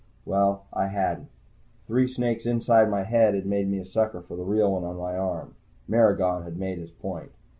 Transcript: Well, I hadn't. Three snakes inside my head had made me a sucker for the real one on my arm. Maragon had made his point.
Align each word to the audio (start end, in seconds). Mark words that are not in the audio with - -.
Well, 0.25 0.65
I 0.73 0.87
hadn't. 0.87 1.29
Three 1.85 2.07
snakes 2.07 2.47
inside 2.47 2.89
my 2.89 3.03
head 3.03 3.35
had 3.35 3.45
made 3.45 3.67
me 3.69 3.77
a 3.77 3.85
sucker 3.85 4.21
for 4.23 4.35
the 4.35 4.41
real 4.43 4.71
one 4.71 4.83
on 4.83 4.97
my 4.97 5.15
arm. 5.15 5.53
Maragon 5.87 6.41
had 6.41 6.57
made 6.57 6.79
his 6.79 6.89
point. 6.89 7.29